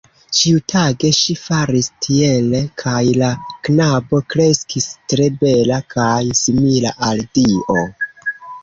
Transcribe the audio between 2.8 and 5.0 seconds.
kaj la knabo kreskis